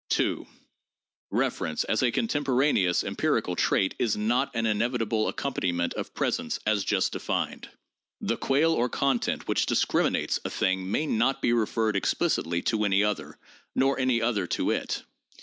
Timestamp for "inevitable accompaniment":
4.65-5.93